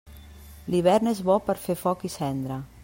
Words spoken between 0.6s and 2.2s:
L'hivern és bo per fer foc i